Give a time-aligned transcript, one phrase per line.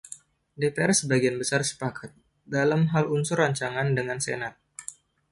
[0.61, 2.09] DPR sebagian besar sepakat,
[2.55, 4.55] dalam hal unsur rancangan, dengan Senat.